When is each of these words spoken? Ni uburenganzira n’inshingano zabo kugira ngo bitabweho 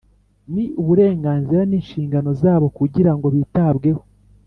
Ni 0.53 0.63
uburenganzira 0.81 1.61
n’inshingano 1.69 2.29
zabo 2.41 2.67
kugira 2.77 3.11
ngo 3.15 3.27
bitabweho 3.35 4.01